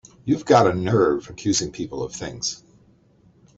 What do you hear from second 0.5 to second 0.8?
a